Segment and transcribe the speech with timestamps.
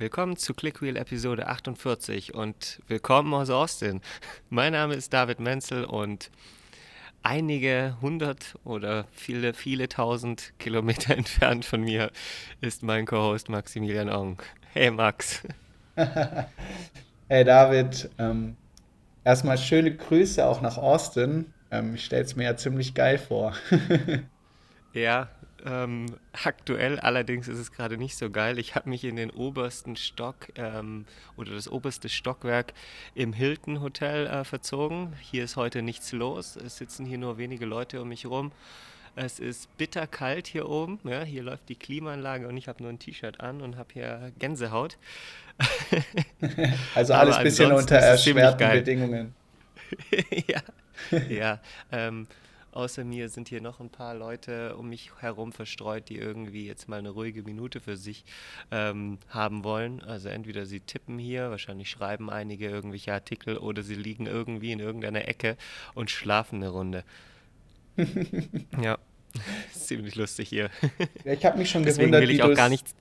[0.00, 4.00] Willkommen zu Clickwheel Episode 48 und willkommen aus Austin.
[4.48, 6.30] Mein Name ist David Menzel und
[7.24, 12.12] einige hundert oder viele, viele tausend Kilometer entfernt von mir
[12.60, 14.40] ist mein Co-Host Maximilian Ong.
[14.72, 15.42] Hey Max.
[15.96, 18.56] hey David, ähm,
[19.24, 21.52] erstmal schöne Grüße auch nach Austin.
[21.72, 23.52] Ähm, ich stelle es mir ja ziemlich geil vor.
[24.92, 25.28] ja,
[25.64, 26.06] ähm,
[26.44, 28.58] aktuell allerdings ist es gerade nicht so geil.
[28.58, 31.04] Ich habe mich in den obersten Stock ähm,
[31.36, 32.72] oder das oberste Stockwerk
[33.14, 35.14] im Hilton Hotel äh, verzogen.
[35.20, 36.56] Hier ist heute nichts los.
[36.56, 38.52] Es sitzen hier nur wenige Leute um mich rum.
[39.16, 41.00] Es ist bitterkalt hier oben.
[41.02, 44.32] Ja, hier läuft die Klimaanlage und ich habe nur ein T-Shirt an und habe hier
[44.38, 44.96] Gänsehaut.
[46.94, 49.34] also alles ein bisschen unter erschwerten Bedingungen.
[50.46, 50.62] ja,
[51.28, 51.60] ja.
[51.90, 52.26] Ähm,
[52.72, 56.88] Außer mir sind hier noch ein paar Leute um mich herum verstreut, die irgendwie jetzt
[56.88, 58.24] mal eine ruhige Minute für sich
[58.70, 60.02] ähm, haben wollen.
[60.02, 64.80] Also entweder sie tippen hier, wahrscheinlich schreiben einige irgendwelche Artikel oder sie liegen irgendwie in
[64.80, 65.56] irgendeiner Ecke
[65.94, 67.04] und schlafen eine Runde.
[68.82, 68.98] ja,
[69.72, 70.70] ziemlich lustig hier.
[71.24, 72.94] Ja, ich habe mich schon Deswegen gewundert, will ich auch gar nichts.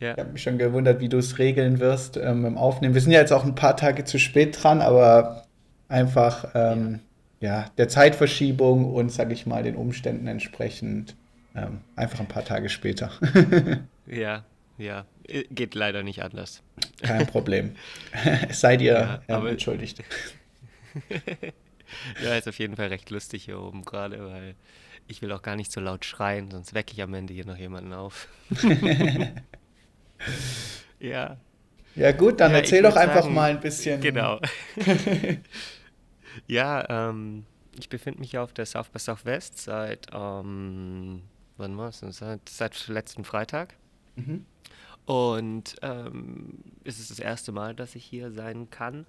[0.00, 0.12] Ja.
[0.12, 2.94] Ich habe mich schon gewundert, wie du es regeln wirst ähm, im Aufnehmen.
[2.94, 5.46] Wir sind ja jetzt auch ein paar Tage zu spät dran, aber
[5.88, 11.14] einfach ähm, ja ja, der Zeitverschiebung und, sage ich mal, den Umständen entsprechend
[11.54, 13.10] ähm, einfach ein paar Tage später.
[14.06, 14.44] ja,
[14.78, 15.06] ja,
[15.50, 16.62] geht leider nicht anders.
[17.02, 17.76] Kein Problem.
[18.48, 20.02] es sei dir ja, ähm, entschuldigt.
[22.22, 24.54] ja, ist auf jeden Fall recht lustig hier oben gerade, weil
[25.06, 27.58] ich will auch gar nicht so laut schreien, sonst wecke ich am Ende hier noch
[27.58, 28.28] jemanden auf.
[30.98, 31.36] ja.
[31.94, 34.00] Ja gut, dann ja, erzähl doch einfach sagen, mal ein bisschen.
[34.00, 34.40] Genau.
[36.46, 37.44] Ja, ähm,
[37.78, 41.22] ich befinde mich auf der South by Southwest seit, ähm,
[41.56, 42.00] wann war es?
[42.00, 43.74] Seit, seit letzten Freitag.
[44.16, 44.46] Mhm.
[45.06, 49.06] Und ähm, es ist das erste Mal, dass ich hier sein kann.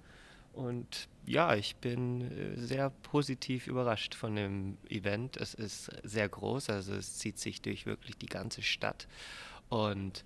[0.52, 5.36] Und ja, ich bin äh, sehr positiv überrascht von dem Event.
[5.36, 9.06] Es ist sehr groß, also es zieht sich durch wirklich die ganze Stadt.
[9.68, 10.24] Und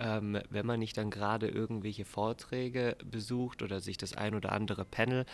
[0.00, 4.86] ähm, wenn man nicht dann gerade irgendwelche Vorträge besucht oder sich das ein oder andere
[4.86, 5.26] Panel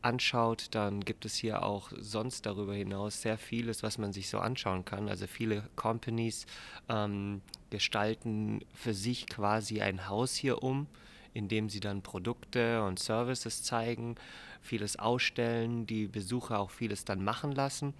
[0.00, 4.38] anschaut, dann gibt es hier auch sonst darüber hinaus sehr vieles, was man sich so
[4.38, 5.10] anschauen kann.
[5.10, 6.46] Also viele Companies
[6.88, 10.86] ähm, gestalten für sich quasi ein Haus hier um,
[11.34, 14.14] in dem sie dann Produkte und Services zeigen,
[14.62, 17.92] vieles ausstellen, die Besucher auch vieles dann machen lassen.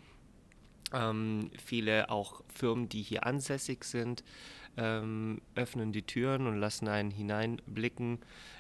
[0.93, 4.23] Ähm, viele auch Firmen, die hier ansässig sind,
[4.77, 8.19] ähm, öffnen die Türen und lassen einen hineinblicken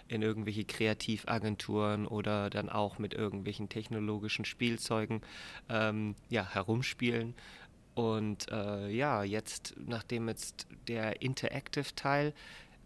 [0.08, 5.22] in irgendwelche Kreativagenturen oder dann auch mit irgendwelchen technologischen Spielzeugen
[5.68, 7.34] ähm, ja, herumspielen.
[7.94, 12.34] Und äh, ja, jetzt, nachdem jetzt der Interactive-Teil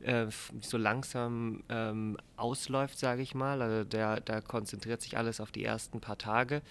[0.01, 0.27] äh,
[0.61, 3.63] so langsam ähm, ausläuft, sage ich mal.
[3.63, 6.63] Also der, da konzentriert sich alles auf die ersten paar Tage.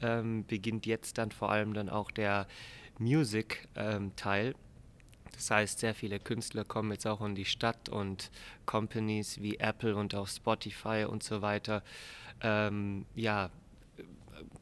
[0.00, 2.46] Ähm, beginnt jetzt dann vor allem dann auch der
[2.98, 4.46] Music-Teil.
[4.46, 4.54] Ähm,
[5.34, 8.30] das heißt, sehr viele Künstler kommen jetzt auch in die Stadt und
[8.66, 11.82] Companies wie Apple und auch Spotify und so weiter,
[12.40, 13.50] ähm, ja,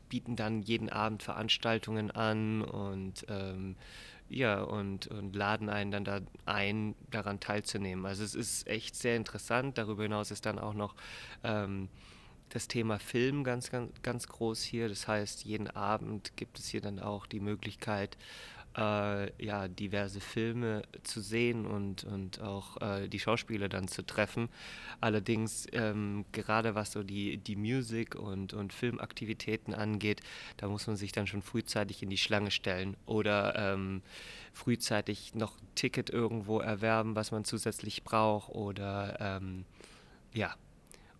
[0.09, 3.77] bieten dann jeden Abend Veranstaltungen an und ähm,
[4.32, 8.06] ja, und, und laden einen dann da ein, daran teilzunehmen.
[8.06, 9.78] Also es ist echt sehr interessant.
[9.78, 10.94] Darüber hinaus ist dann auch noch
[11.44, 11.88] ähm,
[12.48, 14.88] das Thema Film ganz, ganz, ganz groß hier.
[14.88, 18.16] Das heißt, jeden Abend gibt es hier dann auch die Möglichkeit,
[18.77, 24.49] äh, ja, diverse Filme zu sehen und, und auch äh, die Schauspieler dann zu treffen.
[25.00, 30.21] Allerdings, ähm, gerade was so die, die Musik und, und Filmaktivitäten angeht,
[30.56, 34.03] da muss man sich dann schon frühzeitig in die Schlange stellen oder ähm,
[34.53, 39.65] frühzeitig noch ein Ticket irgendwo erwerben, was man zusätzlich braucht oder ähm,
[40.33, 40.54] ja,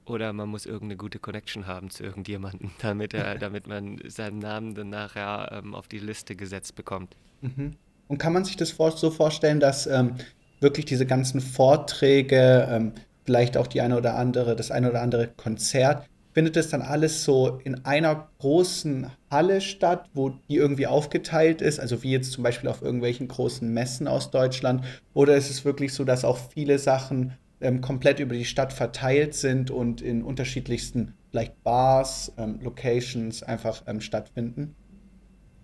[0.05, 4.75] oder man muss irgendeine gute Connection haben zu irgendjemandem, damit, er, damit man seinen Namen
[4.75, 7.17] dann nachher ähm, auf die Liste gesetzt bekommt.
[7.41, 7.73] Mhm.
[8.09, 10.17] Und kann man sich das so vorstellen, dass ähm,
[10.61, 12.93] wirklich diese ganzen Vorträge, ähm,
[13.25, 17.25] vielleicht auch die eine oder andere, das eine oder andere Konzert, findet das dann alles
[17.25, 22.43] so in einer großen Halle statt, wo die irgendwie aufgeteilt ist, also wie jetzt zum
[22.43, 24.85] Beispiel auf irgendwelchen großen Messen aus Deutschland?
[25.15, 29.35] Oder ist es wirklich so, dass auch viele Sachen ähm, komplett über die Stadt verteilt
[29.35, 34.75] sind und in unterschiedlichsten, vielleicht Bars, ähm, Locations einfach ähm, stattfinden?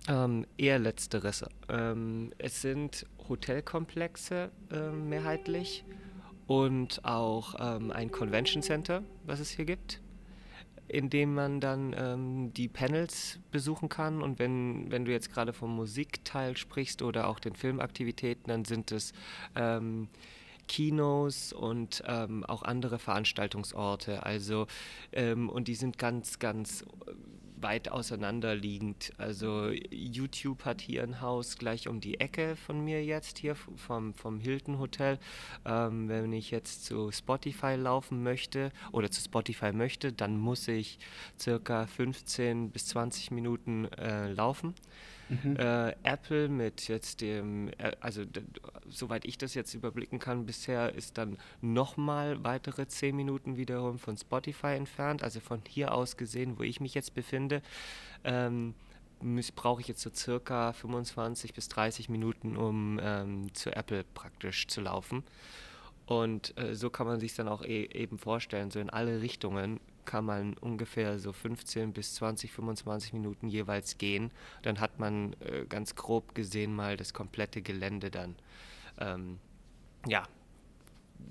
[0.09, 1.45] Ähm, eher letzteres.
[1.69, 5.85] Ähm, es sind Hotelkomplexe äh, mehrheitlich
[6.47, 10.01] und auch ein Convention Center, was es hier gibt,
[10.89, 14.23] in dem man dann ähm, die Panels besuchen kann.
[14.23, 18.93] Und wenn, wenn du jetzt gerade vom Musikteil sprichst oder auch den Filmaktivitäten, dann sind
[18.93, 19.13] es
[19.55, 20.09] ähm,
[20.69, 24.23] Kinos und ähm, auch andere Veranstaltungsorte.
[24.25, 24.67] Also,
[25.13, 26.85] ähm, und die sind ganz, ganz
[27.63, 29.13] weit auseinanderliegend.
[29.19, 34.15] Also YouTube hat hier ein Haus gleich um die Ecke von mir jetzt hier vom,
[34.15, 35.19] vom Hilton Hotel.
[35.65, 40.99] Ähm, wenn ich jetzt zu Spotify laufen möchte oder zu Spotify möchte, dann muss ich
[41.39, 44.75] circa 15 bis 20 Minuten äh, laufen.
[45.29, 45.57] Mhm.
[45.57, 48.23] Äh, Apple mit jetzt dem, äh, also
[48.89, 54.17] soweit ich das jetzt überblicken kann, bisher ist dann nochmal weitere 10 Minuten wiederum von
[54.17, 55.23] Spotify entfernt.
[55.23, 57.63] Also von hier aus gesehen, wo ich mich jetzt befinde,
[58.25, 58.75] ähm,
[59.55, 64.81] brauche ich jetzt so circa 25 bis 30 Minuten, um ähm, zu Apple praktisch zu
[64.81, 65.25] laufen.
[66.07, 69.79] Und äh, so kann man sich dann auch e eben vorstellen, so in alle Richtungen
[70.09, 74.31] kann man ungefähr so 15 bis 20, 25 Minuten jeweils gehen.
[74.63, 78.35] Dann hat man äh, ganz grob gesehen mal das komplette Gelände dann
[78.99, 79.39] ähm,
[80.07, 80.23] ja,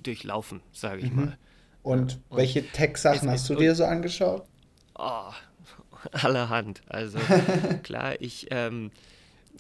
[0.04, 1.16] durchlaufen, sage ich mhm.
[1.16, 1.38] mal.
[1.82, 4.46] Und, und welche Tech-Sachen hast du dir so angeschaut?
[4.94, 5.32] Oh,
[6.12, 6.82] allerhand.
[6.88, 7.18] Also
[7.84, 8.92] klar, ich, ähm,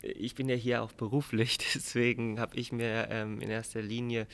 [0.04, 4.28] ich bin ja hier auch beruflich, deswegen habe ich mir ähm, in erster Linie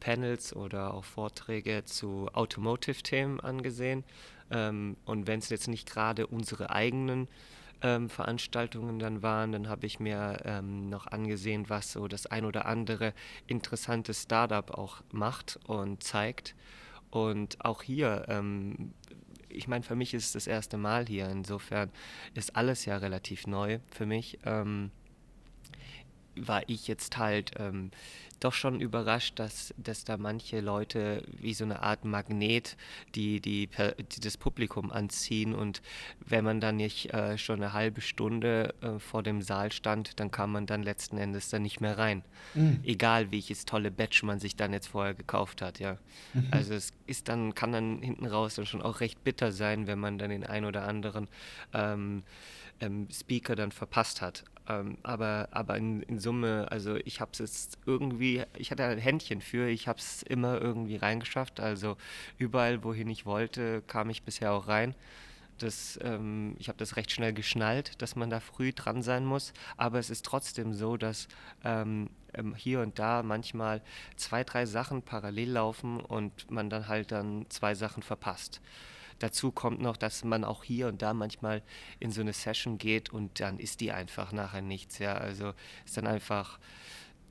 [0.00, 4.04] Panels oder auch Vorträge zu Automotive-Themen angesehen.
[4.50, 7.28] Ähm, und wenn es jetzt nicht gerade unsere eigenen
[7.82, 12.44] ähm, Veranstaltungen dann waren, dann habe ich mir ähm, noch angesehen, was so das ein
[12.44, 13.12] oder andere
[13.46, 16.54] interessante Startup auch macht und zeigt.
[17.10, 18.92] Und auch hier, ähm,
[19.48, 21.90] ich meine, für mich ist es das erste Mal hier, insofern
[22.34, 24.38] ist alles ja relativ neu für mich.
[24.44, 24.90] Ähm,
[26.46, 27.90] war ich jetzt halt ähm,
[28.40, 32.76] doch schon überrascht, dass, dass da manche Leute wie so eine Art Magnet,
[33.14, 35.82] die, die, die das Publikum anziehen und
[36.24, 40.30] wenn man dann nicht äh, schon eine halbe Stunde äh, vor dem Saal stand, dann
[40.30, 42.22] kam man dann letzten Endes dann nicht mehr rein.
[42.54, 42.80] Mhm.
[42.84, 45.98] Egal welches tolle Badge man sich dann jetzt vorher gekauft hat, ja.
[46.34, 46.48] Mhm.
[46.50, 49.98] Also es ist dann, kann dann hinten raus dann schon auch recht bitter sein, wenn
[49.98, 51.28] man dann den ein oder anderen
[51.72, 52.22] ähm,
[52.80, 54.44] ähm, Speaker dann verpasst hat.
[54.68, 58.98] Ähm, aber aber in, in, Summe, also ich habe es jetzt irgendwie, ich hatte ein
[58.98, 61.60] Händchen für, ich habe es immer irgendwie reingeschafft.
[61.60, 61.96] Also
[62.36, 64.94] überall, wohin ich wollte, kam ich bisher auch rein.
[65.58, 69.52] Das, ähm, ich habe das recht schnell geschnallt, dass man da früh dran sein muss.
[69.76, 71.28] Aber es ist trotzdem so, dass
[71.64, 73.82] ähm, ähm hier und da manchmal
[74.16, 78.60] zwei, drei Sachen parallel laufen und man dann halt dann zwei Sachen verpasst.
[79.18, 81.62] Dazu kommt noch, dass man auch hier und da manchmal
[81.98, 84.98] in so eine Session geht und dann ist die einfach nachher nichts.
[84.98, 85.52] Ja, also
[85.84, 86.58] ist dann einfach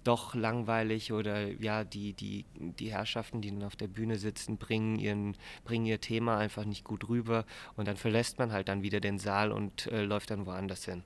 [0.03, 4.97] doch langweilig oder ja, die, die, die Herrschaften, die dann auf der Bühne sitzen, bringen,
[4.97, 5.35] ihren,
[5.65, 7.45] bringen ihr Thema einfach nicht gut rüber
[7.75, 11.03] und dann verlässt man halt dann wieder den Saal und äh, läuft dann woanders hin.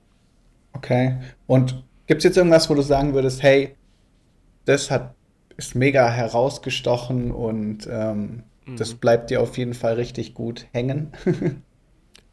[0.73, 1.17] Okay.
[1.47, 3.75] Und gibt es jetzt irgendwas, wo du sagen würdest, hey,
[4.65, 5.15] das hat
[5.57, 8.43] ist mega herausgestochen und ähm,
[8.77, 8.97] das mhm.
[8.97, 11.11] bleibt dir auf jeden Fall richtig gut hängen.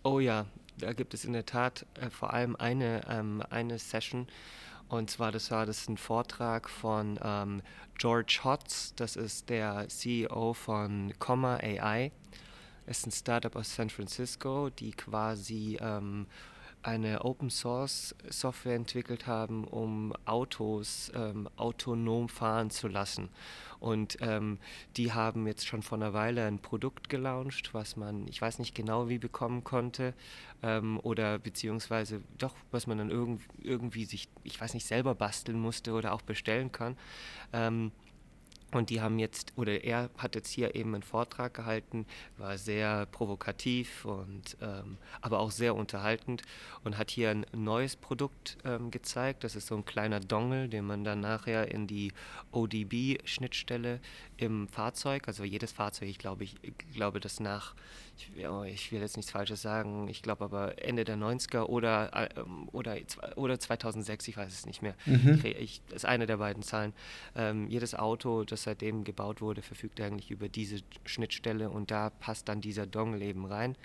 [0.02, 0.46] oh ja,
[0.79, 4.26] da gibt es in der Tat äh, vor allem eine, ähm, eine Session.
[4.88, 7.62] Und zwar, das war das ein Vortrag von ähm,
[7.99, 12.11] George Hotz, das ist der CEO von Comma AI.
[12.87, 16.26] Es ist ein Startup aus San Francisco, die quasi ähm,
[16.83, 23.29] eine Open Source Software entwickelt haben, um Autos ähm, autonom fahren zu lassen.
[23.81, 24.59] Und ähm,
[24.97, 28.75] die haben jetzt schon vor einer Weile ein Produkt gelauncht, was man, ich weiß nicht
[28.75, 30.15] genau wie bekommen konnte,
[30.63, 35.61] ähm, oder beziehungsweise doch, was man dann irgend, irgendwie sich, ich weiß nicht, selber basteln
[35.61, 36.97] musste oder auch bestellen kann.
[38.70, 42.05] Und die haben jetzt, oder er hat jetzt hier eben einen Vortrag gehalten,
[42.37, 46.43] war sehr provokativ und ähm, aber auch sehr unterhaltend
[46.84, 49.43] und hat hier ein neues Produkt ähm, gezeigt.
[49.43, 52.13] Das ist so ein kleiner Dongle, den man dann nachher in die
[52.53, 54.01] ODB-Schnittstelle
[54.39, 56.55] im Fahrzeug, also jedes Fahrzeug, ich glaube, ich,
[56.95, 57.75] glaube, das nach
[58.17, 62.11] ich, oh, ich, will jetzt nichts Falsches sagen, ich glaube aber Ende der 90er oder,
[62.13, 62.41] äh,
[62.73, 62.97] oder,
[63.37, 64.95] oder 2006, ich weiß es nicht mehr.
[65.07, 65.41] Mhm.
[65.45, 66.93] Ich, ich, das ist eine der beiden Zahlen.
[67.37, 72.49] Ähm, jedes Auto, das seitdem gebaut wurde, verfügt eigentlich über diese Schnittstelle und da passt
[72.49, 73.77] dann dieser Dongle eben rein.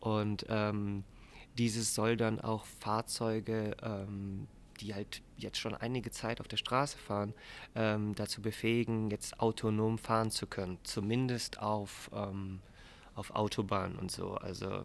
[0.00, 1.04] Und ähm,
[1.58, 4.46] dieses soll dann auch Fahrzeuge, ähm,
[4.80, 7.34] die halt jetzt schon einige Zeit auf der Straße fahren,
[7.74, 10.78] ähm, dazu befähigen, jetzt autonom fahren zu können.
[10.82, 12.60] Zumindest auf ähm,
[13.14, 14.34] auf Autobahnen und so.
[14.34, 14.84] Also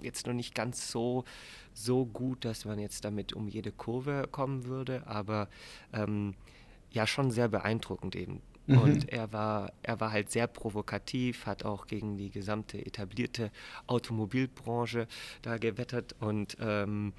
[0.00, 1.24] jetzt noch nicht ganz so,
[1.72, 5.48] so gut, dass man jetzt damit um jede Kurve kommen würde, aber
[5.92, 6.34] ähm,
[6.90, 8.40] ja schon sehr beeindruckend eben.
[8.66, 8.78] Mhm.
[8.78, 13.50] Und er war, er war halt sehr provokativ, hat auch gegen die gesamte etablierte
[13.86, 15.06] Automobilbranche
[15.42, 17.12] da gewettert und ähm,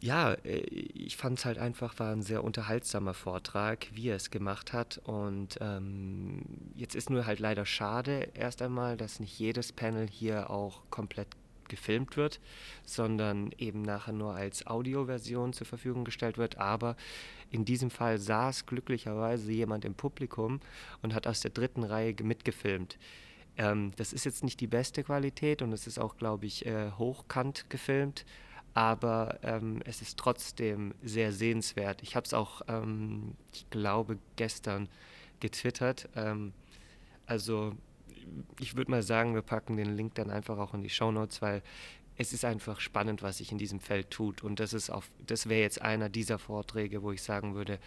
[0.00, 4.30] ja, äh, ich fand es halt einfach, war ein sehr unterhaltsamer Vortrag, wie er es
[4.30, 4.98] gemacht hat.
[5.04, 6.42] Und ähm,
[6.74, 11.28] jetzt ist nur halt leider schade erst einmal, dass nicht jedes Panel hier auch komplett
[11.68, 12.38] gefilmt wird,
[12.84, 16.58] sondern eben nachher nur als Audioversion zur Verfügung gestellt wird.
[16.58, 16.96] Aber
[17.50, 20.60] in diesem Fall saß glücklicherweise jemand im Publikum
[21.00, 22.98] und hat aus der dritten Reihe mitgefilmt.
[23.56, 26.90] Ähm, das ist jetzt nicht die beste Qualität und es ist auch, glaube ich, äh,
[26.98, 28.24] hochkant gefilmt
[28.74, 32.02] aber ähm, es ist trotzdem sehr sehenswert.
[32.02, 34.88] Ich habe es auch, ähm, ich glaube, gestern
[35.40, 36.08] getwittert.
[36.16, 36.52] Ähm,
[37.26, 37.74] also
[38.60, 41.42] ich würde mal sagen, wir packen den Link dann einfach auch in die Show Notes,
[41.42, 41.62] weil
[42.16, 44.42] es ist einfach spannend, was sich in diesem Feld tut.
[44.42, 47.78] Und das ist auf, das wäre jetzt einer dieser Vorträge, wo ich sagen würde,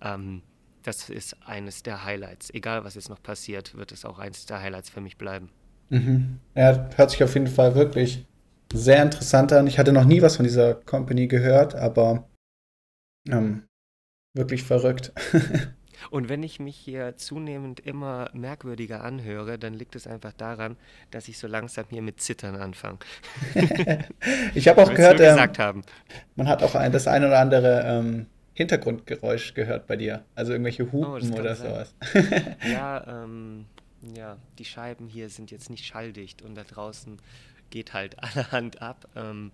[0.00, 0.42] ähm,
[0.82, 2.50] das ist eines der Highlights.
[2.50, 5.50] Egal, was jetzt noch passiert, wird es auch eines der Highlights für mich bleiben.
[5.90, 6.38] Mhm.
[6.54, 8.24] Ja, hört sich auf jeden Fall wirklich
[8.72, 9.66] sehr interessant an.
[9.66, 12.28] Ich hatte noch nie was von dieser Company gehört, aber
[13.28, 13.64] ähm,
[14.34, 15.12] wirklich verrückt.
[16.10, 20.76] Und wenn ich mich hier zunehmend immer merkwürdiger anhöre, dann liegt es einfach daran,
[21.10, 22.98] dass ich so langsam hier mit Zittern anfange.
[24.54, 25.82] ich habe auch gehört, ähm,
[26.36, 30.24] man hat auch ein, das ein oder andere ähm, Hintergrundgeräusch gehört bei dir.
[30.34, 31.70] Also irgendwelche oh, Hupen oh, oder sein.
[31.70, 31.94] sowas.
[32.66, 33.66] ja, ähm,
[34.16, 37.18] ja, die Scheiben hier sind jetzt nicht schalldicht und da draußen
[37.70, 39.08] geht halt allerhand ab.
[39.16, 39.52] Ähm,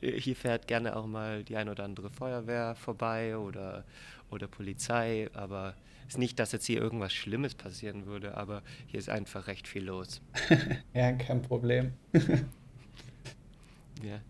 [0.00, 3.84] hier fährt gerne auch mal die ein oder andere Feuerwehr vorbei oder,
[4.30, 5.74] oder Polizei, aber
[6.06, 9.66] es ist nicht, dass jetzt hier irgendwas Schlimmes passieren würde, aber hier ist einfach recht
[9.68, 10.22] viel los.
[10.94, 11.92] ja, kein Problem.
[14.02, 14.20] ja.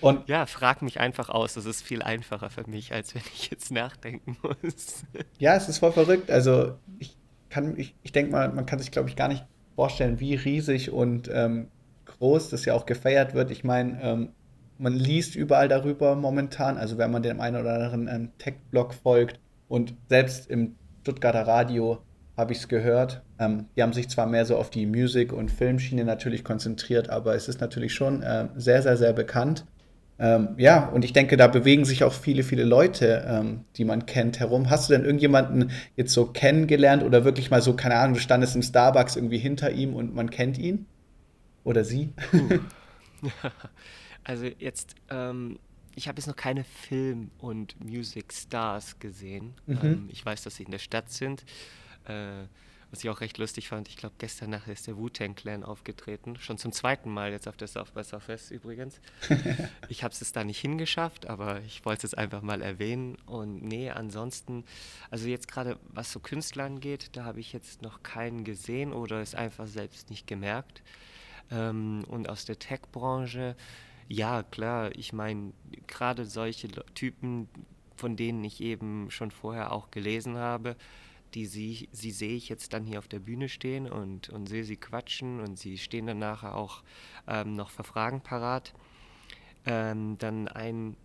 [0.00, 1.54] Und ja, frag mich einfach aus.
[1.54, 5.04] Das ist viel einfacher für mich, als wenn ich jetzt nachdenken muss.
[5.38, 6.30] ja, es ist voll verrückt.
[6.30, 7.16] Also ich
[7.50, 9.44] kann, ich, ich denke mal, man kann sich, glaube ich, gar nicht
[9.76, 11.68] vorstellen, wie riesig und ähm,
[12.22, 13.50] groß das ja auch gefeiert wird.
[13.50, 14.28] Ich meine, ähm,
[14.78, 19.40] man liest überall darüber momentan, also wenn man dem einen oder anderen ähm, Tech-Blog folgt
[19.66, 21.98] und selbst im Stuttgarter Radio
[22.36, 23.22] habe ich es gehört.
[23.40, 27.34] Ähm, die haben sich zwar mehr so auf die Musik- und Filmschiene natürlich konzentriert, aber
[27.34, 29.66] es ist natürlich schon äh, sehr, sehr, sehr bekannt.
[30.20, 34.06] Ähm, ja, und ich denke, da bewegen sich auch viele, viele Leute, ähm, die man
[34.06, 34.70] kennt, herum.
[34.70, 38.54] Hast du denn irgendjemanden jetzt so kennengelernt oder wirklich mal so, keine Ahnung, du standest
[38.54, 40.86] im Starbucks irgendwie hinter ihm und man kennt ihn?
[41.64, 42.12] Oder sie?
[44.24, 45.58] also jetzt, ähm,
[45.94, 49.54] ich habe jetzt noch keine Film- und Music-Stars gesehen.
[49.66, 49.78] Mhm.
[49.82, 51.44] Ähm, ich weiß, dass sie in der Stadt sind.
[52.04, 52.44] Äh,
[52.92, 56.36] was ich auch recht lustig fand, ich glaube, gestern nachher ist der Wu-Tang Clan aufgetreten.
[56.36, 59.00] Schon zum zweiten Mal jetzt auf der South by Southwest übrigens.
[59.88, 63.16] ich habe es da nicht hingeschafft, aber ich wollte es einfach mal erwähnen.
[63.24, 64.64] Und nee, ansonsten,
[65.10, 69.22] also jetzt gerade was so Künstler angeht, da habe ich jetzt noch keinen gesehen oder
[69.22, 70.82] es einfach selbst nicht gemerkt.
[71.50, 73.56] Ähm, und aus der Tech-Branche,
[74.08, 75.52] ja, klar, ich meine,
[75.86, 77.48] gerade solche Typen,
[77.96, 80.76] von denen ich eben schon vorher auch gelesen habe,
[81.34, 84.64] die sie, sie sehe ich jetzt dann hier auf der Bühne stehen und, und sehe
[84.64, 86.82] sie quatschen und sie stehen dann nachher auch
[87.26, 88.74] ähm, noch für Fragen parat.
[89.64, 90.96] Ähm, dann ein,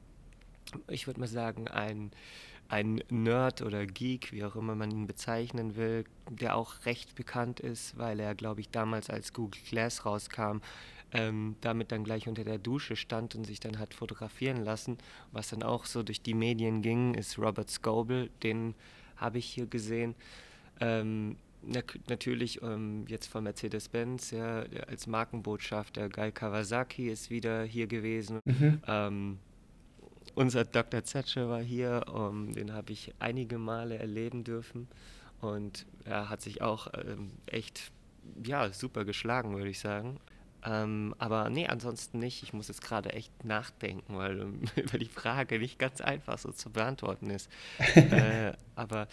[0.89, 2.11] ich würde mal sagen, ein
[2.69, 7.59] ein Nerd oder Geek, wie auch immer man ihn bezeichnen will, der auch recht bekannt
[7.59, 10.57] ist, weil er, glaube ich, damals als Google Glass rauskam,
[11.13, 14.97] ähm, damit dann gleich unter der Dusche stand und sich dann hat fotografieren lassen.
[15.31, 18.75] Was dann auch so durch die Medien ging, ist Robert Scoble, den
[19.15, 20.15] habe ich hier gesehen.
[20.79, 27.87] Ähm, na, natürlich ähm, jetzt von Mercedes-Benz, ja, als Markenbotschafter Guy Kawasaki ist wieder hier
[27.87, 28.41] gewesen.
[28.45, 28.81] Mhm.
[30.29, 31.03] Ähm, unser Dr.
[31.03, 34.87] Zetsche war hier, um, den habe ich einige Male erleben dürfen
[35.41, 37.91] und er hat sich auch ähm, echt,
[38.43, 40.19] ja, super geschlagen, würde ich sagen.
[40.65, 42.43] Ähm, aber nee, ansonsten nicht.
[42.43, 46.51] Ich muss jetzt gerade echt nachdenken, weil ähm, über die Frage nicht ganz einfach so
[46.51, 47.49] zu beantworten ist.
[47.95, 49.07] äh, aber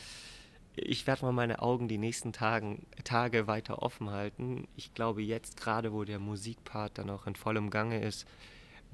[0.77, 4.67] ich werde mal meine Augen die nächsten Tagen, Tage weiter offen halten.
[4.77, 8.27] Ich glaube, jetzt gerade, wo der Musikpart dann auch in vollem Gange ist,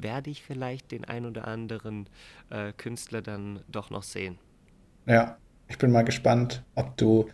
[0.02, 2.08] werde ich vielleicht den ein oder anderen
[2.50, 4.38] äh, Künstler dann doch noch sehen.
[5.06, 5.36] Ja,
[5.68, 7.30] ich bin mal gespannt, ob du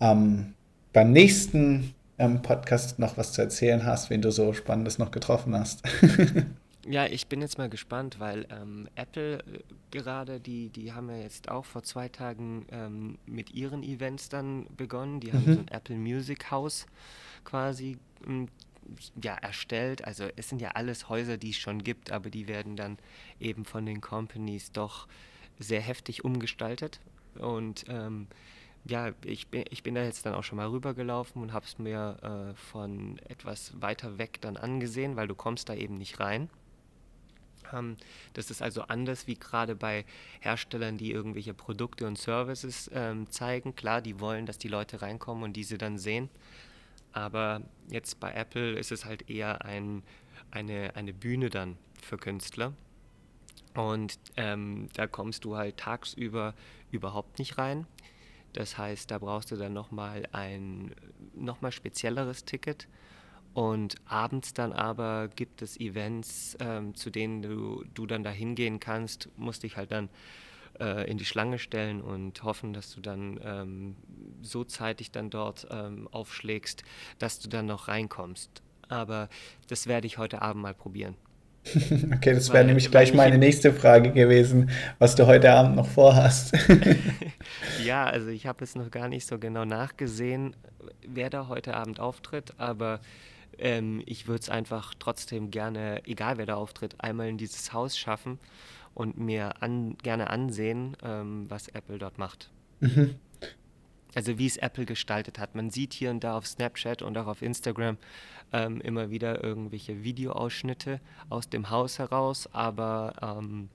[0.00, 0.54] ähm,
[0.92, 5.54] beim nächsten ähm, Podcast noch was zu erzählen hast, wen du so Spannendes noch getroffen
[5.54, 5.82] hast.
[6.84, 9.42] Ja, ich bin jetzt mal gespannt, weil ähm, Apple äh,
[9.92, 14.66] gerade, die, die haben ja jetzt auch vor zwei Tagen ähm, mit ihren Events dann
[14.76, 15.20] begonnen.
[15.20, 15.54] Die haben mhm.
[15.54, 16.86] so ein Apple Music House
[17.44, 18.48] quasi ähm,
[19.22, 20.04] ja, erstellt.
[20.04, 22.98] Also es sind ja alles Häuser, die es schon gibt, aber die werden dann
[23.40, 25.08] eben von den Companies doch
[25.58, 27.00] sehr heftig umgestaltet.
[27.38, 28.26] Und ähm,
[28.84, 31.78] ja, ich bin, ich bin da jetzt dann auch schon mal rübergelaufen und habe es
[31.78, 36.50] mir äh, von etwas weiter weg dann angesehen, weil du kommst da eben nicht rein.
[37.72, 37.96] Ähm,
[38.34, 40.04] das ist also anders wie gerade bei
[40.40, 43.76] Herstellern, die irgendwelche Produkte und Services ähm, zeigen.
[43.76, 46.28] Klar, die wollen, dass die Leute reinkommen und diese dann sehen.
[47.12, 50.02] Aber jetzt bei Apple ist es halt eher ein,
[50.50, 52.72] eine, eine Bühne dann für Künstler.
[53.74, 56.54] Und ähm, da kommst du halt tagsüber
[56.90, 57.86] überhaupt nicht rein.
[58.52, 60.94] Das heißt, da brauchst du dann nochmal ein
[61.34, 62.86] nochmal spezielleres Ticket.
[63.54, 68.80] Und abends dann aber gibt es Events, ähm, zu denen du, du dann da hingehen
[68.80, 70.08] kannst, musst dich halt dann
[70.80, 73.96] äh, in die Schlange stellen und hoffen, dass du dann ähm,
[74.42, 76.82] so zeitig dann dort ähm, aufschlägst,
[77.18, 78.62] dass du dann noch reinkommst.
[78.88, 79.28] Aber
[79.68, 81.16] das werde ich heute Abend mal probieren.
[82.14, 86.52] Okay, das wäre nämlich gleich meine nächste Frage gewesen, was du heute Abend noch vorhast.
[87.84, 90.54] ja, also ich habe es noch gar nicht so genau nachgesehen,
[91.06, 93.00] wer da heute Abend auftritt, aber
[93.58, 97.96] ähm, ich würde es einfach trotzdem gerne, egal wer da auftritt, einmal in dieses Haus
[97.98, 98.38] schaffen
[98.94, 102.50] und mir an, gerne ansehen, ähm, was Apple dort macht.
[102.80, 103.16] Mhm.
[104.14, 105.54] Also wie es Apple gestaltet hat.
[105.54, 107.96] Man sieht hier und da auf Snapchat und auch auf Instagram
[108.52, 113.70] ähm, immer wieder irgendwelche Videoausschnitte aus dem Haus heraus, aber ähm,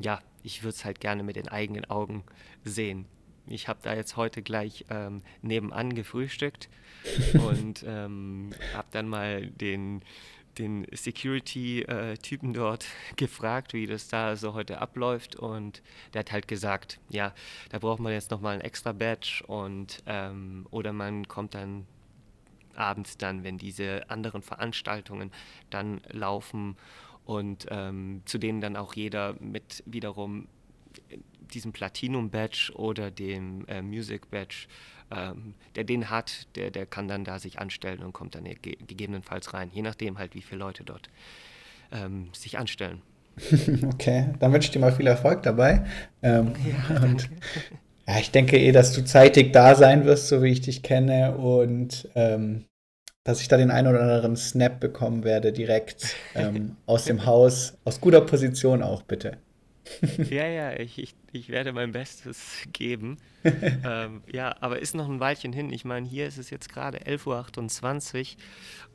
[0.00, 2.24] ja, ich würde es halt gerne mit den eigenen Augen
[2.64, 3.06] sehen.
[3.46, 6.70] Ich habe da jetzt heute gleich ähm, nebenan gefrühstückt
[7.34, 10.02] und ähm, habe dann mal den,
[10.58, 15.36] den Security-Typen äh, dort gefragt, wie das da so heute abläuft.
[15.36, 15.82] Und
[16.12, 17.34] der hat halt gesagt, ja,
[17.70, 21.86] da braucht man jetzt nochmal ein extra Badge und ähm, oder man kommt dann
[22.74, 25.30] abends dann, wenn diese anderen Veranstaltungen
[25.70, 26.76] dann laufen
[27.24, 30.48] und ähm, zu denen dann auch jeder mit wiederum
[31.40, 34.66] diesem Platinum-Badge oder dem äh, Music-Badge,
[35.10, 38.76] ähm, der den hat, der, der kann dann da sich anstellen und kommt dann ge
[38.86, 41.08] gegebenenfalls rein, je nachdem halt, wie viele Leute dort
[41.92, 43.02] ähm, sich anstellen.
[43.94, 45.84] Okay, dann wünsche ich dir mal viel Erfolg dabei.
[46.22, 47.28] Ähm, ja, und,
[48.06, 51.36] ja, ich denke eh, dass du zeitig da sein wirst, so wie ich dich kenne,
[51.36, 52.64] und ähm,
[53.24, 57.74] dass ich da den einen oder anderen Snap bekommen werde, direkt ähm, aus dem Haus,
[57.84, 59.38] aus guter Position auch, bitte.
[60.30, 63.18] Ja, ja, ich, ich, ich werde mein Bestes geben.
[63.44, 65.70] ähm, ja, aber ist noch ein Weilchen hin.
[65.72, 68.36] Ich meine, hier ist es jetzt gerade 11.28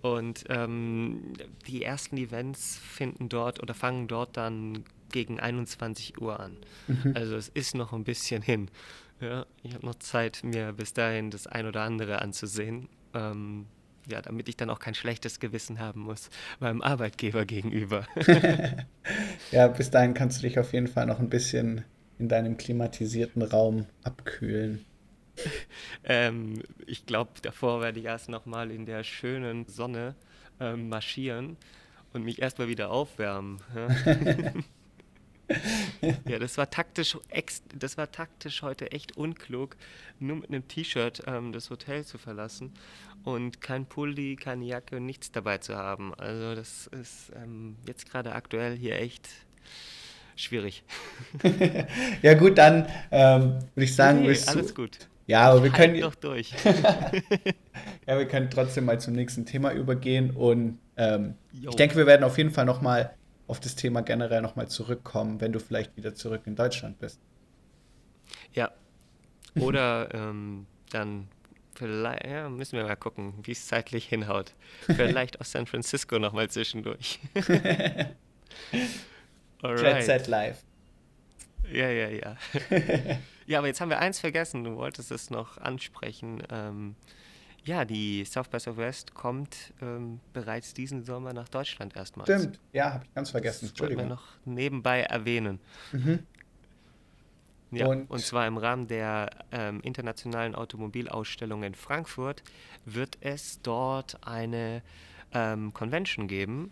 [0.01, 1.33] Uhr und ähm,
[1.67, 6.57] die ersten Events finden dort oder fangen dort dann gegen 21 Uhr an.
[6.87, 7.13] Mhm.
[7.15, 8.69] Also es ist noch ein bisschen hin.
[9.21, 12.87] Ja, ich habe noch Zeit, mir bis dahin das ein oder andere anzusehen.
[13.13, 13.65] Ähm,
[14.07, 18.07] ja, damit ich dann auch kein schlechtes Gewissen haben muss meinem Arbeitgeber gegenüber.
[19.51, 21.83] ja, bis dahin kannst du dich auf jeden Fall noch ein bisschen
[22.17, 24.85] in deinem klimatisierten Raum abkühlen.
[26.03, 30.15] Ähm, ich glaube, davor werde ich erst nochmal in der schönen Sonne
[30.59, 31.55] ähm, marschieren
[32.11, 33.61] und mich erstmal wieder aufwärmen.
[36.27, 36.39] Ja?
[36.39, 39.75] das war taktisch ex das war taktisch heute echt unklug,
[40.19, 42.73] nur mit einem T-Shirt ähm, das Hotel zu verlassen
[43.23, 46.13] und kein Pulli, keine Jacke und nichts dabei zu haben.
[46.15, 49.27] Also das ist ähm, jetzt gerade aktuell hier echt
[50.35, 50.83] schwierig.
[52.21, 54.99] ja gut, dann ähm, würde ich sagen, nee, alles gut.
[55.27, 56.51] Ja, aber wir halt können doch durch.
[58.07, 62.23] ja, wir können trotzdem mal zum nächsten Thema übergehen und ähm, ich denke, wir werden
[62.23, 63.13] auf jeden Fall noch mal
[63.49, 67.19] auf das Thema generell nochmal zurückkommen, wenn du vielleicht wieder zurück in Deutschland bist.
[68.53, 68.71] Ja.
[69.59, 71.27] Oder ähm, dann
[71.73, 74.53] vielleicht, ja, müssen wir mal gucken, wie es zeitlich hinhaut.
[74.85, 77.19] Vielleicht aus San Francisco nochmal zwischendurch.
[79.63, 80.63] Jet Set Live.
[81.71, 82.37] Ja, ja, ja.
[83.47, 84.63] ja, aber jetzt haben wir eins vergessen.
[84.63, 86.43] Du wolltest es noch ansprechen.
[86.51, 86.95] Ähm,
[87.65, 92.29] ja, die South by Southwest kommt ähm, bereits diesen Sommer nach Deutschland erstmals.
[92.29, 93.65] Stimmt, ja, habe ich ganz vergessen.
[93.65, 94.05] Das Entschuldigung.
[94.05, 95.59] wir noch nebenbei erwähnen.
[95.91, 96.19] Mhm.
[97.71, 102.41] Ja, und, und, zwar im Rahmen der ähm, internationalen Automobilausstellung in Frankfurt
[102.85, 104.81] wird es dort eine
[105.33, 106.71] ähm, Convention geben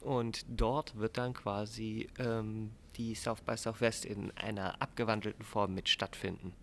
[0.00, 5.88] und dort wird dann quasi ähm, die South by Southwest in einer abgewandelten Form mit
[5.88, 6.54] stattfinden.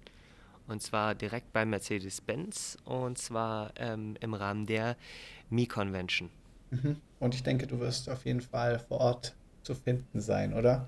[0.69, 4.95] Und zwar direkt bei Mercedes-Benz und zwar ähm, im Rahmen der
[5.49, 6.29] Mi-Convention.
[6.69, 6.97] Mhm.
[7.19, 10.87] Und ich denke, du wirst auf jeden Fall vor Ort zu finden sein, oder?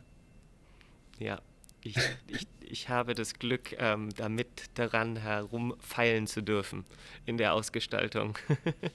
[1.17, 1.41] Ja,
[1.84, 6.86] ich, ich, ich habe das Glück, ähm, damit daran herumfeilen zu dürfen
[7.26, 8.38] in der Ausgestaltung.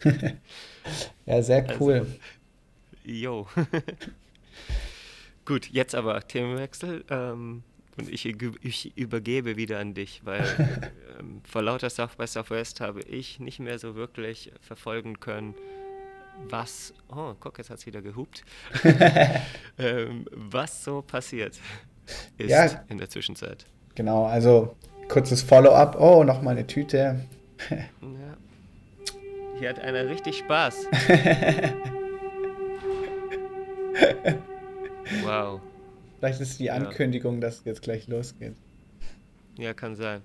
[1.27, 1.94] ja, sehr also, cool.
[1.94, 2.12] Also,
[3.05, 3.49] jo.
[5.44, 7.05] Gut, jetzt aber Themenwechsel.
[7.11, 7.64] Ähm,
[7.96, 10.44] und ich, ich, übergebe wieder an dich, weil
[11.18, 15.54] ähm, vor lauter South by Southwest habe ich nicht mehr so wirklich verfolgen können,
[16.48, 18.44] was, oh, guck, jetzt hat es wieder gehupt,
[19.78, 21.59] ähm, was so passiert
[22.38, 23.64] ist ja, in der Zwischenzeit.
[23.94, 24.74] Genau, also
[25.09, 25.96] kurzes Follow-up.
[25.98, 27.20] Oh, nochmal eine Tüte.
[27.70, 27.78] ja.
[29.59, 30.87] Hier hat einer richtig Spaß.
[35.24, 35.61] wow.
[36.18, 37.40] Vielleicht ist die Ankündigung, ja.
[37.40, 38.55] dass es jetzt gleich losgeht.
[39.59, 40.22] Ja, kann sein.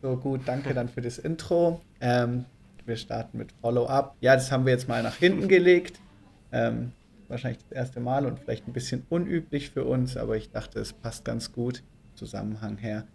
[0.00, 1.80] So gut, danke dann für das Intro.
[2.00, 2.44] Ähm,
[2.84, 4.16] wir starten mit Follow-up.
[4.20, 6.00] Ja, das haben wir jetzt mal nach hinten gelegt.
[6.50, 6.92] Ähm,
[7.28, 10.92] wahrscheinlich das erste Mal und vielleicht ein bisschen unüblich für uns, aber ich dachte, es
[10.92, 11.82] passt ganz gut
[12.14, 13.06] Zusammenhang her.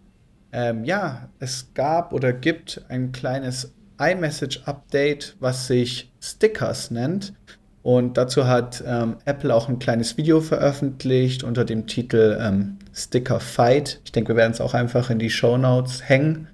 [0.52, 7.34] Ähm, ja, es gab oder gibt ein kleines iMessage-Update, was sich Stickers nennt.
[7.82, 13.40] Und dazu hat ähm, Apple auch ein kleines Video veröffentlicht unter dem Titel ähm, Sticker
[13.40, 14.00] Fight.
[14.04, 16.48] Ich denke, wir werden es auch einfach in die Show Notes hängen.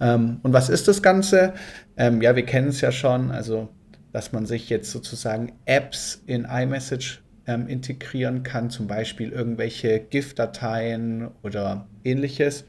[0.00, 1.54] Ähm, und was ist das Ganze?
[1.96, 3.68] Ähm, ja, wir kennen es ja schon, also
[4.12, 11.28] dass man sich jetzt sozusagen Apps in iMessage ähm, integrieren kann, zum Beispiel irgendwelche GIF-Dateien
[11.42, 12.64] oder ähnliches.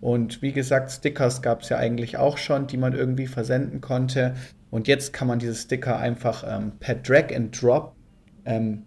[0.00, 4.34] Und wie gesagt, Stickers gab es ja eigentlich auch schon, die man irgendwie versenden konnte.
[4.70, 7.94] Und jetzt kann man diese Sticker einfach ähm, per Drag and Drop
[8.44, 8.84] ähm,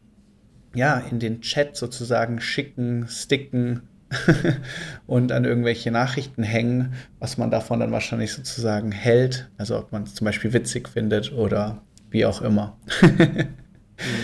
[0.73, 3.87] ja, in den Chat sozusagen schicken, sticken
[5.07, 9.49] und an irgendwelche Nachrichten hängen, was man davon dann wahrscheinlich sozusagen hält.
[9.57, 12.77] Also ob man es zum Beispiel witzig findet oder wie auch immer.
[13.01, 13.53] Mhm,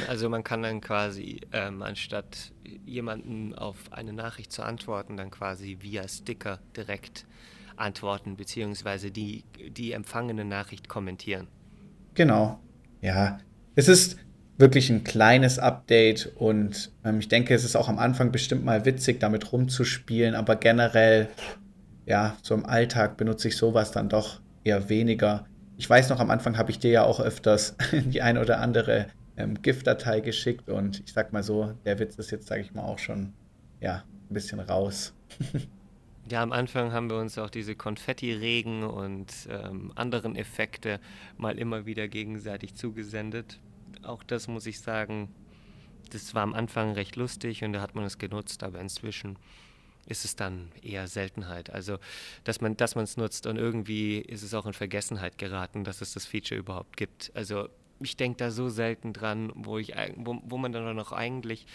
[0.08, 2.52] also man kann dann quasi, ähm, anstatt
[2.86, 7.26] jemanden auf eine Nachricht zu antworten, dann quasi via Sticker direkt
[7.78, 11.48] antworten, beziehungsweise die, die empfangene Nachricht kommentieren.
[12.14, 12.60] Genau.
[13.02, 13.40] Ja,
[13.76, 14.18] es ist
[14.58, 18.86] wirklich ein kleines Update und ähm, ich denke, es ist auch am Anfang bestimmt mal
[18.86, 21.28] witzig, damit rumzuspielen, aber generell,
[22.06, 25.46] ja, so im Alltag benutze ich sowas dann doch eher weniger.
[25.78, 29.08] Ich weiß noch, am Anfang habe ich dir ja auch öfters die ein oder andere
[29.38, 32.84] ähm, GIF-Datei geschickt und ich sag mal so, der Witz ist jetzt, sage ich mal,
[32.84, 33.34] auch schon
[33.82, 35.14] ja, ein bisschen raus.
[36.28, 41.00] Ja, am Anfang haben wir uns auch diese Konfetti-Regen und ähm, anderen Effekte
[41.38, 43.60] mal immer wieder gegenseitig zugesendet.
[44.02, 45.30] Auch das muss ich sagen,
[46.12, 49.38] das war am Anfang recht lustig und da hat man es genutzt, aber inzwischen
[50.08, 51.70] ist es dann eher Seltenheit.
[51.70, 52.00] Also,
[52.44, 56.14] dass man dass es nutzt und irgendwie ist es auch in Vergessenheit geraten, dass es
[56.14, 57.32] das Feature überhaupt gibt.
[57.36, 61.68] Also, ich denke da so selten dran, wo, ich, wo, wo man dann noch eigentlich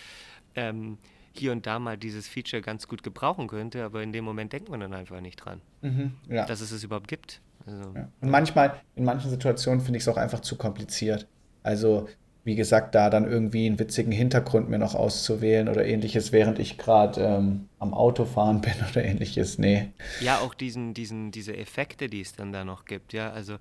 [0.56, 0.98] ähm,
[1.32, 4.68] hier und da mal dieses Feature ganz gut gebrauchen könnte, aber in dem Moment denkt
[4.68, 6.46] man dann einfach nicht dran, mhm, ja.
[6.46, 7.40] dass es es überhaupt gibt.
[7.66, 8.08] Also, ja.
[8.20, 11.26] Und manchmal, in manchen Situationen finde ich es auch einfach zu kompliziert.
[11.62, 12.08] Also
[12.44, 16.78] wie gesagt, da dann irgendwie einen witzigen Hintergrund mir noch auszuwählen oder ähnliches, während ich
[16.78, 19.58] gerade ähm, am Autofahren bin oder ähnliches.
[19.58, 19.88] Nee.
[20.20, 23.30] Ja, auch diesen, diesen, diese Effekte, die es dann da noch gibt, ja.
[23.30, 23.56] Also,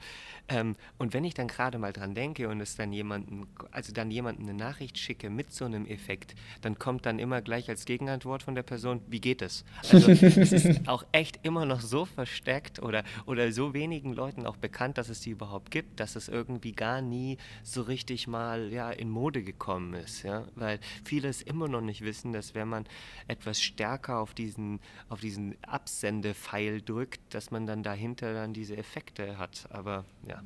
[0.50, 4.12] ähm, und wenn ich dann gerade mal dran denke und es dann jemanden, also dann
[4.12, 8.44] jemanden eine Nachricht schicke mit so einem Effekt, dann kommt dann immer gleich als Gegenantwort
[8.44, 9.64] von der Person, wie geht es?
[9.90, 14.58] Also es ist auch echt immer noch so versteckt oder, oder so wenigen Leuten auch
[14.58, 18.92] bekannt, dass es die überhaupt gibt, dass es irgendwie gar nie so richtig mal ja,
[18.92, 20.24] in Mode gekommen ist.
[20.24, 20.46] Ja?
[20.56, 22.86] Weil viele es immer noch nicht wissen, dass wenn man
[23.28, 29.38] etwas stärker auf diesen, auf diesen Absendepfeil drückt, dass man dann dahinter dann diese Effekte
[29.38, 29.68] hat.
[29.70, 30.42] Aber ja.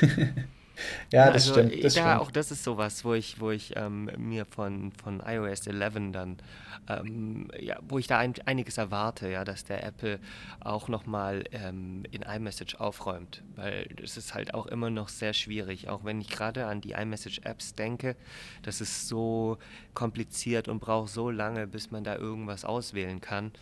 [1.12, 1.84] ja, das also, stimmt.
[1.84, 2.20] Das da, stimmt.
[2.20, 6.36] Auch das ist sowas, wo ich, wo ich ähm, mir von, von iOS 11 dann,
[6.88, 10.18] ähm, ja, wo ich da ein, einiges erwarte, ja, dass der Apple
[10.60, 15.88] auch nochmal ähm, in iMessage aufräumt, weil es ist halt auch immer noch sehr schwierig,
[15.88, 18.16] auch wenn ich gerade an die iMessage-Apps denke,
[18.62, 19.58] das ist so
[19.94, 23.52] kompliziert und braucht so lange, bis man da irgendwas auswählen kann.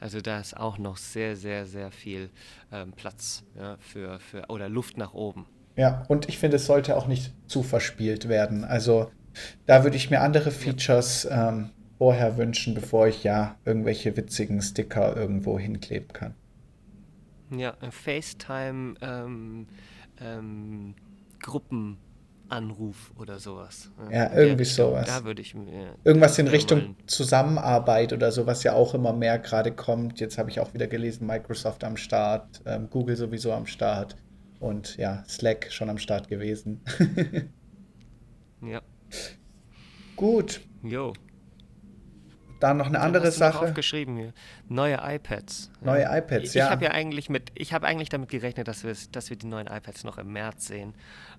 [0.00, 2.30] Also da ist auch noch sehr, sehr, sehr viel
[2.72, 5.46] ähm, Platz ja, für, für oder Luft nach oben.
[5.78, 8.64] Ja, und ich finde, es sollte auch nicht zu verspielt werden.
[8.64, 9.12] Also
[9.64, 15.16] da würde ich mir andere Features ähm, vorher wünschen, bevor ich ja irgendwelche witzigen Sticker
[15.16, 16.34] irgendwo hinkleben kann.
[17.56, 19.68] Ja, FaceTime ähm,
[20.20, 20.96] ähm,
[21.40, 23.92] Gruppenanruf oder sowas.
[24.10, 25.06] Ja, irgendwie ja, sowas.
[25.06, 25.94] Da würde ich mir.
[26.02, 26.96] Irgendwas in Richtung wollen.
[27.06, 30.18] Zusammenarbeit oder so, was ja auch immer mehr gerade kommt.
[30.18, 34.16] Jetzt habe ich auch wieder gelesen, Microsoft am Start, ähm, Google sowieso am Start.
[34.60, 36.80] Und ja, Slack schon am Start gewesen.
[38.60, 38.82] ja.
[40.16, 40.60] Gut.
[40.82, 41.12] Jo.
[42.60, 43.60] Dann noch eine andere Sache.
[43.60, 44.32] aufgeschrieben hier.
[44.68, 45.70] Neue iPads.
[45.80, 46.66] Neue iPads, ich, ja.
[46.66, 49.46] Ich habe ja eigentlich mit, ich habe eigentlich damit gerechnet, dass wir, dass wir die
[49.46, 50.94] neuen iPads noch im März sehen.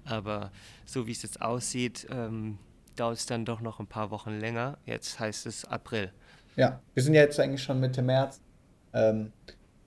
[0.05, 0.51] Aber
[0.85, 2.57] so wie es jetzt aussieht, ähm,
[2.95, 4.77] dauert es dann doch noch ein paar Wochen länger.
[4.85, 6.13] Jetzt heißt es April.
[6.55, 8.41] Ja, wir sind ja jetzt eigentlich schon Mitte März.
[8.93, 9.33] Ähm,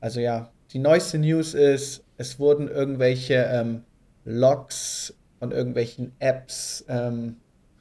[0.01, 3.83] also ja, die neueste News ist, es wurden irgendwelche ähm,
[4.25, 7.37] Logs von irgendwelchen Apps ähm,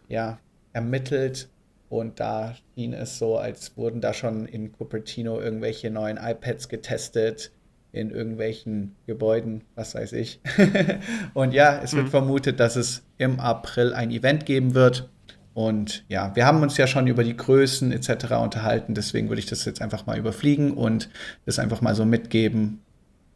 [0.08, 0.40] ja,
[0.74, 1.50] ermittelt.
[1.90, 7.52] Und da schien es so, als wurden da schon in Cupertino irgendwelche neuen iPads getestet
[7.92, 10.40] in irgendwelchen Gebäuden, was weiß ich.
[11.34, 12.12] und ja, es wird mhm.
[12.12, 15.10] vermutet, dass es im April ein Event geben wird.
[15.54, 18.34] Und ja, wir haben uns ja schon über die Größen etc.
[18.42, 21.10] unterhalten, deswegen würde ich das jetzt einfach mal überfliegen und
[21.46, 22.82] das einfach mal so mitgeben.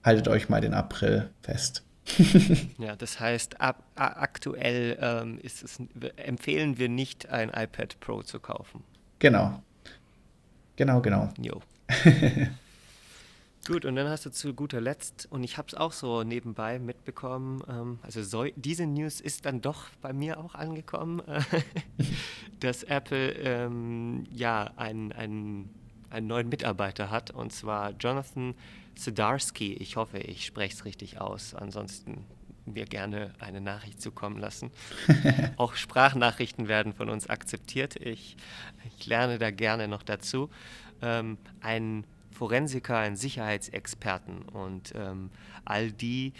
[0.03, 1.83] Haltet euch mal den April fest.
[2.77, 5.79] ja, das heißt, ab, aktuell ähm, ist es,
[6.17, 8.83] empfehlen wir nicht, ein iPad Pro zu kaufen.
[9.19, 9.61] Genau.
[10.75, 11.29] Genau, genau.
[11.41, 11.61] Jo.
[13.67, 16.77] Gut, und dann hast du zu guter Letzt, und ich habe es auch so nebenbei
[16.77, 21.41] mitbekommen, ähm, also so, diese News ist dann doch bei mir auch angekommen, äh,
[22.59, 25.73] dass Apple ähm, ja einen, einen,
[26.11, 28.53] einen neuen Mitarbeiter hat, und zwar Jonathan
[28.95, 29.73] Sedarsky.
[29.73, 31.53] Ich hoffe, ich spreche es richtig aus.
[31.53, 32.25] Ansonsten
[32.65, 34.71] mir gerne eine Nachricht zukommen lassen.
[35.57, 37.95] auch Sprachnachrichten werden von uns akzeptiert.
[37.97, 38.37] Ich,
[38.97, 40.49] ich lerne da gerne noch dazu.
[41.01, 45.31] Ähm, ein Forensiker, einen Sicherheitsexperten und ähm,
[45.63, 46.33] all die,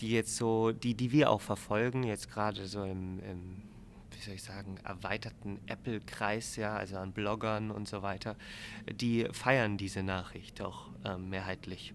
[0.00, 3.62] die jetzt so, die, die wir auch verfolgen, jetzt gerade so im, im
[4.12, 8.36] wie soll ich sagen, erweiterten Apple-Kreis, ja, also an Bloggern und so weiter,
[9.00, 11.92] die feiern diese Nachricht auch ähm, mehrheitlich.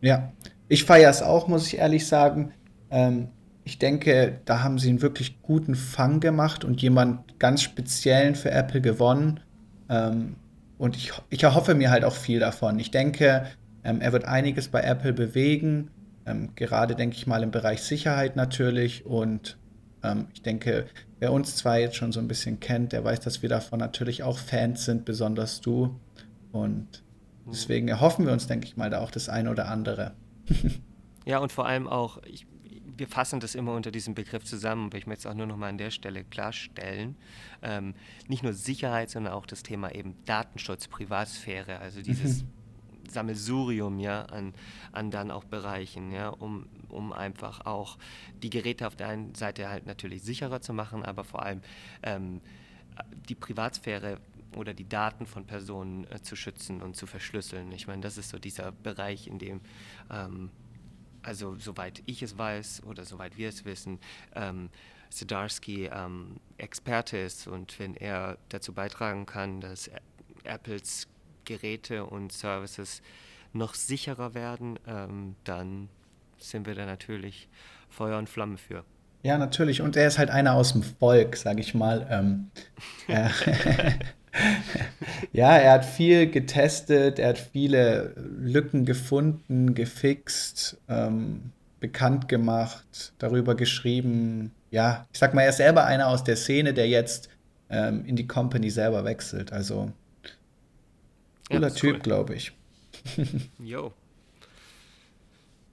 [0.00, 0.32] Ja,
[0.68, 2.52] ich feiere es auch, muss ich ehrlich sagen.
[2.90, 3.28] Ähm,
[3.64, 8.50] ich denke, da haben sie einen wirklich guten Fang gemacht und jemand ganz speziellen für
[8.50, 9.40] Apple gewonnen.
[9.88, 10.36] Ähm,
[10.78, 12.78] und ich, ich erhoffe mir halt auch viel davon.
[12.78, 13.46] Ich denke,
[13.84, 15.90] ähm, er wird einiges bei Apple bewegen.
[16.26, 19.06] Ähm, gerade denke ich mal im Bereich Sicherheit natürlich.
[19.06, 19.58] Und
[20.02, 20.86] ähm, ich denke,
[21.20, 24.22] wer uns zwei jetzt schon so ein bisschen kennt, der weiß, dass wir davon natürlich
[24.22, 26.00] auch Fans sind, besonders du.
[26.50, 27.02] Und
[27.46, 30.12] deswegen erhoffen wir uns, denke ich mal, da auch das eine oder andere.
[31.24, 32.46] ja, und vor allem auch, ich,
[32.96, 35.56] wir fassen das immer unter diesem Begriff zusammen, aber ich möchte es auch nur noch
[35.56, 37.16] mal an der Stelle klarstellen.
[37.62, 37.94] Ähm,
[38.28, 42.48] nicht nur Sicherheit, sondern auch das Thema eben Datenschutz, Privatsphäre, also dieses mhm.
[43.10, 44.54] Sammelsurium ja, an,
[44.92, 47.98] an dann auch Bereichen, ja, um, um einfach auch
[48.42, 51.60] die Geräte auf der einen Seite halt natürlich sicherer zu machen, aber vor allem
[52.02, 52.40] ähm,
[53.28, 54.18] die Privatsphäre
[54.56, 57.72] oder die Daten von Personen äh, zu schützen und zu verschlüsseln.
[57.72, 59.60] Ich meine, das ist so dieser Bereich, in dem
[60.10, 60.50] ähm,
[61.24, 63.98] also soweit ich es weiß oder soweit wir es wissen,
[64.34, 64.70] ähm,
[65.10, 69.90] Sidarsky ähm, Experte ist und wenn er dazu beitragen kann, dass
[70.44, 71.08] Apples
[71.44, 73.02] Geräte und Services
[73.52, 75.88] noch sicherer werden, ähm, dann
[76.38, 77.48] sind wir da natürlich
[77.88, 78.84] Feuer und Flamme für.
[79.22, 79.80] Ja, natürlich.
[79.80, 82.06] Und er ist halt einer aus dem Volk, sage ich mal.
[82.10, 82.50] Ähm,
[83.06, 83.30] äh,
[85.32, 93.54] ja, er hat viel getestet, er hat viele Lücken gefunden, gefixt, ähm, bekannt gemacht, darüber
[93.54, 94.52] geschrieben.
[94.70, 97.28] Ja, ich sag mal, er ist selber einer aus der Szene, der jetzt
[97.70, 99.52] ähm, in die Company selber wechselt.
[99.52, 99.92] Also
[101.50, 102.00] cooler ja, Typ, cool.
[102.00, 102.52] glaube ich.
[103.58, 103.92] Jo.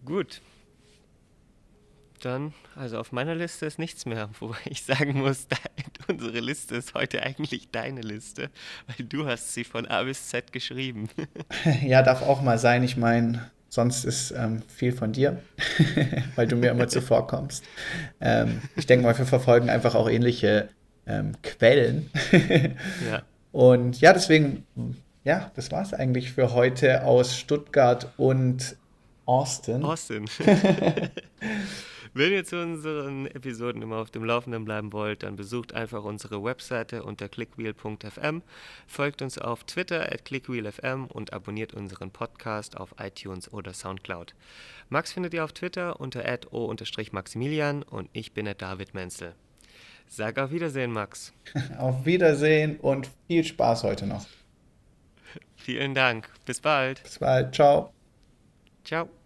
[0.06, 0.42] Gut
[2.26, 5.48] dann, also auf meiner Liste ist nichts mehr, wobei ich sagen muss,
[6.08, 8.50] unsere Liste ist heute eigentlich deine Liste,
[8.88, 11.10] weil du hast sie von A bis Z geschrieben.
[11.84, 12.84] Ja, darf auch mal sein.
[12.84, 15.42] Ich meine, sonst ist ähm, viel von dir,
[16.36, 17.64] weil du mir immer zuvorkommst.
[18.20, 20.70] Ähm, ich denke mal, wir verfolgen einfach auch ähnliche
[21.06, 22.10] ähm, Quellen.
[23.10, 23.22] ja.
[23.52, 24.66] Und ja, deswegen,
[25.24, 28.76] ja, das war es eigentlich für heute aus Stuttgart und
[29.26, 29.84] Austin.
[29.84, 30.26] Austin.
[32.14, 36.44] Wenn ihr zu unseren Episoden immer auf dem Laufenden bleiben wollt, dann besucht einfach unsere
[36.44, 38.42] Webseite unter clickwheel.fm,
[38.86, 44.36] folgt uns auf Twitter at clickwheelfm und abonniert unseren Podcast auf iTunes oder Soundcloud.
[44.90, 49.34] Max findet ihr auf Twitter unter o-maximilian und ich bin at David Menzel.
[50.08, 51.32] Sag auf Wiedersehen, Max.
[51.78, 54.26] Auf Wiedersehen und viel Spaß heute noch.
[55.56, 56.30] Vielen Dank.
[56.46, 57.02] Bis bald.
[57.04, 57.56] Bis bald.
[57.56, 57.94] Ciao.
[58.84, 59.21] Ciao.